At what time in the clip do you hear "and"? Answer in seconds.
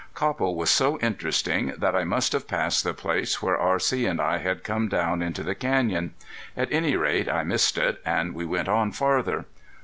4.07-4.19, 8.03-8.33